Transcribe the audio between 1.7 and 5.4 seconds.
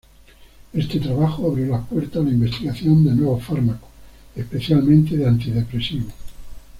puertas a la investigación de nuevos fármacos, especialmente de